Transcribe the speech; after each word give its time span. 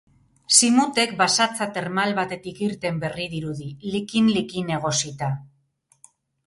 Simutek 0.59 1.13
basatza 1.19 1.67
termal 1.75 2.17
batetik 2.21 2.63
irten 2.69 2.99
berri 3.05 3.29
dirudi, 3.37 3.71
likin-likin, 3.97 4.75
egosita. 4.81 5.35